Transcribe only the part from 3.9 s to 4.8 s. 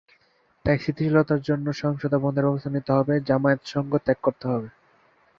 ত্যাগ করতে হবে।